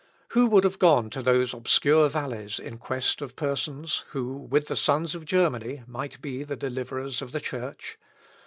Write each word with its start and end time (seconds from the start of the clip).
Who 0.29 0.47
would 0.47 0.63
have 0.63 0.79
gone 0.79 1.11
to 1.11 1.21
those 1.21 1.53
obscure 1.53 2.09
valleys 2.09 2.57
in 2.59 2.79
quest 2.79 3.21
of 3.21 3.35
persons 3.35 4.03
who, 4.13 4.33
with 4.35 4.65
the 4.65 4.75
sons 4.75 5.13
of 5.13 5.25
Germany, 5.25 5.83
might 5.85 6.19
be 6.23 6.43
the 6.43 6.55
deliverers 6.55 7.21
of 7.21 7.33
the 7.33 7.39
Church? 7.39 7.99